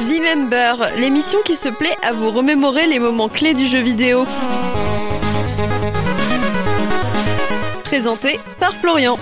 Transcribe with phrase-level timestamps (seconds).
[0.00, 4.24] V-Member, l'émission qui se plaît à vous remémorer les moments clés du jeu vidéo.
[7.84, 9.18] Présenté par Florian.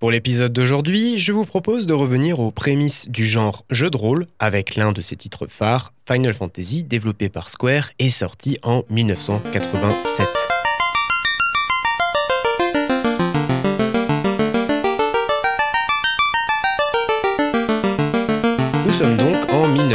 [0.00, 4.26] Pour l'épisode d'aujourd'hui, je vous propose de revenir aux prémices du genre jeu de rôle
[4.38, 10.57] avec l'un de ses titres phares, Final Fantasy, développé par Square et sorti en 1987.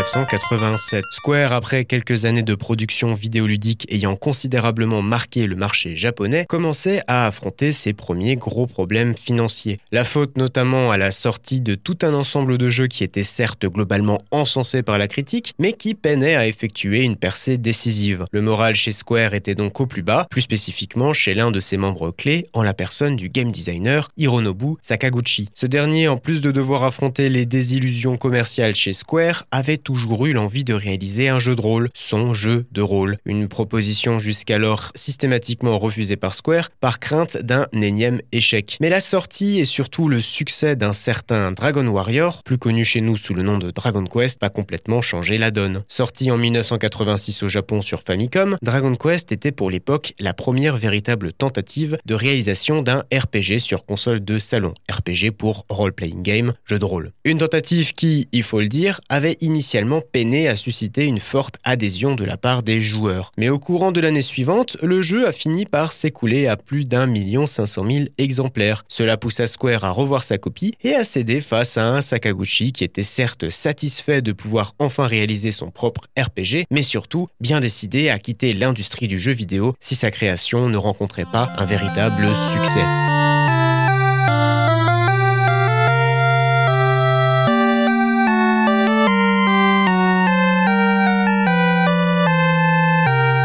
[0.03, 1.01] 1987.
[1.11, 7.25] Square, après quelques années de production vidéoludique ayant considérablement marqué le marché japonais, commençait à
[7.25, 9.79] affronter ses premiers gros problèmes financiers.
[9.93, 13.65] La faute notamment à la sortie de tout un ensemble de jeux qui étaient certes
[13.65, 18.25] globalement encensés par la critique, mais qui peinaient à effectuer une percée décisive.
[18.33, 21.77] Le moral chez Square était donc au plus bas, plus spécifiquement chez l'un de ses
[21.77, 25.47] membres clés, en la personne du game designer Hironobu Sakaguchi.
[25.53, 30.33] Ce dernier, en plus de devoir affronter les désillusions commerciales chez Square, avait toujours eu
[30.33, 33.17] l'envie de réaliser un jeu de rôle, son jeu de rôle.
[33.25, 38.77] Une proposition jusqu'alors systématiquement refusée par Square par crainte d'un énième échec.
[38.81, 43.17] Mais la sortie et surtout le succès d'un certain Dragon Warrior, plus connu chez nous
[43.17, 45.83] sous le nom de Dragon Quest, a complètement changé la donne.
[45.87, 51.33] Sorti en 1986 au Japon sur Famicom, Dragon Quest était pour l'époque la première véritable
[51.33, 54.73] tentative de réalisation d'un RPG sur console de salon.
[54.91, 57.11] RPG pour Role Playing Game, jeu de rôle.
[57.25, 62.15] Une tentative qui, il faut le dire, avait initialement peiné à susciter une forte adhésion
[62.15, 63.31] de la part des joueurs.
[63.37, 67.05] Mais au courant de l'année suivante, le jeu a fini par s'écouler à plus d'un
[67.05, 68.85] million cinq cent mille exemplaires.
[68.87, 72.83] Cela poussa Square à revoir sa copie et à céder face à un Sakaguchi qui
[72.83, 78.19] était certes satisfait de pouvoir enfin réaliser son propre RPG, mais surtout bien décidé à
[78.19, 83.22] quitter l'industrie du jeu vidéo si sa création ne rencontrait pas un véritable succès.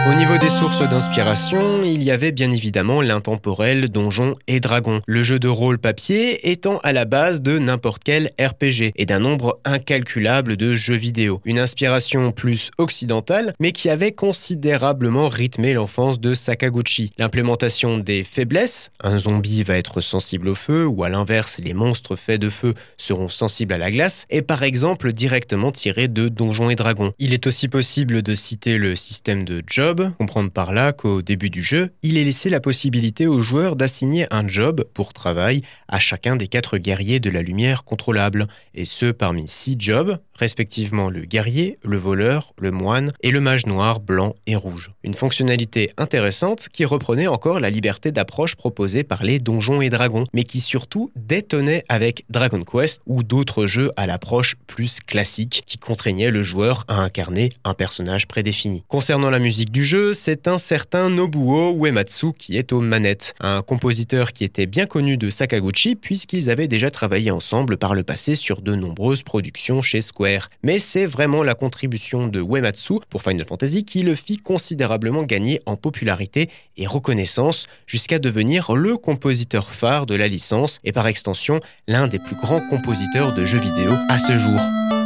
[0.09, 5.23] Au niveau des sources d'inspiration, il y avait bien évidemment l'intemporel Donjons et Dragons, le
[5.23, 9.61] jeu de rôle papier étant à la base de n'importe quel RPG et d'un nombre
[9.67, 11.43] incalculable de jeux vidéo.
[11.45, 17.13] Une inspiration plus occidentale, mais qui avait considérablement rythmé l'enfance de Sakaguchi.
[17.19, 22.17] L'implémentation des faiblesses, un zombie va être sensible au feu, ou à l'inverse, les monstres
[22.17, 26.71] faits de feu seront sensibles à la glace, est par exemple directement tiré de Donjons
[26.71, 27.13] et Dragons.
[27.19, 31.51] Il est aussi possible de citer le système de job, comprendre par là qu'au début
[31.51, 35.99] du jeu, il est laissé la possibilité aux joueurs d'assigner un job pour travail à
[35.99, 41.23] chacun des quatre guerriers de la lumière contrôlable, et ce parmi six jobs, respectivement le
[41.23, 44.93] guerrier, le voleur, le moine et le mage noir, blanc et rouge.
[45.03, 50.27] Une fonctionnalité intéressante qui reprenait encore la liberté d'approche proposée par les donjons et dragons,
[50.33, 55.79] mais qui surtout détonnait avec Dragon Quest ou d'autres jeux à l'approche plus classique qui
[55.79, 58.85] contraignaient le joueur à incarner un personnage prédéfini.
[58.89, 63.63] Concernant la musique du jeu, c'est un certain Nobuo Uematsu qui est aux manettes, un
[63.63, 68.35] compositeur qui était bien connu de Sakaguchi puisqu'ils avaient déjà travaillé ensemble par le passé
[68.35, 70.28] sur de nombreuses productions chez Square.
[70.63, 75.61] Mais c'est vraiment la contribution de Uematsu pour Final Fantasy qui le fit considérablement gagner
[75.67, 81.61] en popularité et reconnaissance jusqu'à devenir le compositeur phare de la licence et par extension
[81.87, 84.98] l'un des plus grands compositeurs de jeux vidéo à ce jour.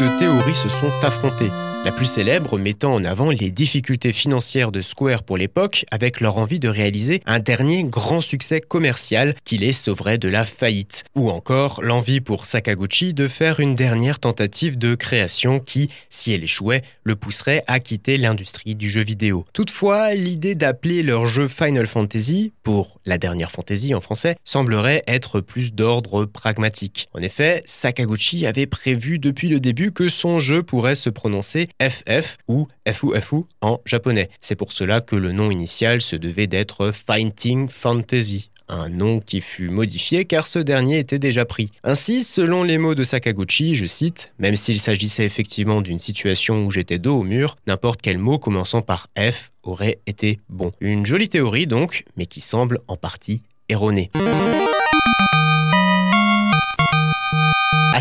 [0.00, 1.50] De théories se sont affrontées.
[1.86, 6.36] La plus célèbre mettant en avant les difficultés financières de Square pour l'époque avec leur
[6.36, 11.04] envie de réaliser un dernier grand succès commercial qui les sauverait de la faillite.
[11.14, 16.42] Ou encore l'envie pour Sakaguchi de faire une dernière tentative de création qui, si elle
[16.42, 19.46] échouait, le pousserait à quitter l'industrie du jeu vidéo.
[19.52, 25.40] Toutefois, l'idée d'appeler leur jeu Final Fantasy, pour la dernière fantasy en français, semblerait être
[25.40, 27.06] plus d'ordre pragmatique.
[27.14, 32.68] En effet, Sakaguchi avait prévu depuis le que son jeu pourrait se prononcer FF ou
[32.88, 34.30] FUFU en japonais.
[34.40, 39.40] C'est pour cela que le nom initial se devait d'être Fighting Fantasy un nom qui
[39.40, 41.70] fut modifié car ce dernier était déjà pris.
[41.84, 46.70] Ainsi, selon les mots de Sakaguchi, je cite, Même s'il s'agissait effectivement d'une situation où
[46.72, 50.72] j'étais dos au mur, n'importe quel mot commençant par F aurait été bon.
[50.80, 54.10] Une jolie théorie donc, mais qui semble en partie erronée.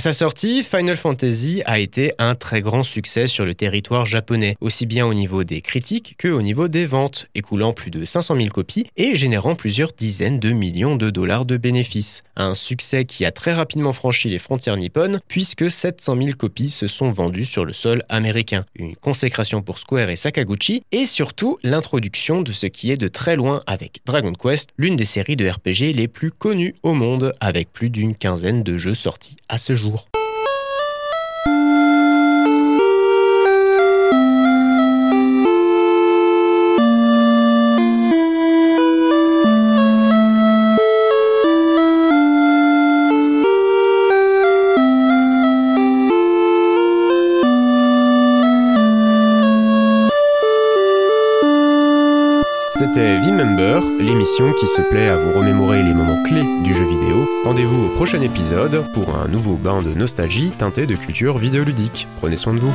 [0.06, 4.86] Sa sortie, Final Fantasy a été un très grand succès sur le territoire japonais, aussi
[4.86, 8.50] bien au niveau des critiques que au niveau des ventes, écoulant plus de 500 000
[8.50, 12.22] copies et générant plusieurs dizaines de millions de dollars de bénéfices.
[12.36, 16.86] Un succès qui a très rapidement franchi les frontières nippones, puisque 700 000 copies se
[16.86, 18.64] sont vendues sur le sol américain.
[18.76, 23.36] Une consécration pour Square et Sakaguchi, et surtout l'introduction de ce qui est de très
[23.36, 27.74] loin avec Dragon Quest, l'une des séries de RPG les plus connues au monde, avec
[27.74, 29.95] plus d'une quinzaine de jeux sortis à ce jour.
[52.96, 57.28] C'était V-Member, l'émission qui se plaît à vous remémorer les moments clés du jeu vidéo.
[57.44, 62.08] Rendez-vous au prochain épisode pour un nouveau bain de nostalgie teinté de culture vidéoludique.
[62.22, 62.74] Prenez soin de vous.